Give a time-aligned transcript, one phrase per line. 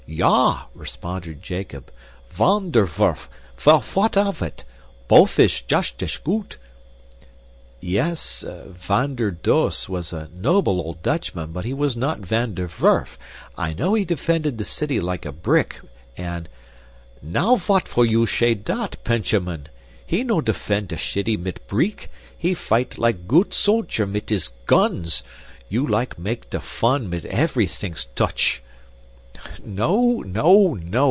[0.07, 1.89] "Ya," responded Jacob,
[2.27, 4.65] "Van der Werf vell, vot of it!
[5.07, 6.57] Both ish just ash goot"
[7.79, 12.67] "Yes, Van der Does was a noble old Dutchman, but he was not Van der
[12.81, 13.17] Werf.
[13.57, 15.79] I know he defended the city like a brick,
[16.17, 16.49] and"
[17.21, 19.67] "Now vot for you shay dat, Penchamin?
[20.05, 25.23] He no defend te city mit breek, he fight like goot soltyer mit his guns.
[25.69, 28.61] You like make te fun mit effrysinks Tutch."
[29.65, 30.19] "No!
[30.21, 30.75] No!
[30.75, 30.99] No!